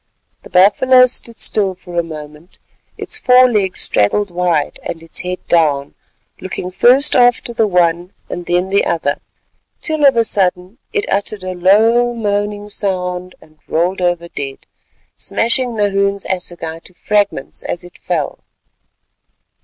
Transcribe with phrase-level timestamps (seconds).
[0.41, 2.57] The buffalo stood still for a moment,
[2.97, 5.93] its fore legs straddled wide and its head down,
[6.39, 9.19] looking first after the one and then the other,
[9.79, 14.65] till of a sudden it uttered a low moaning sound and rolled over dead,
[15.15, 18.39] smashing Nahoon's assegai to fragments as it fell.